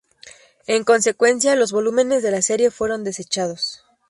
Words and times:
En 0.65 0.83
consecuencia, 0.83 1.55
los 1.55 1.71
volúmenes 1.71 2.23
de 2.23 2.31
la 2.31 2.41
serie 2.41 2.71
fueron 2.71 3.03
desechados. 3.03 3.85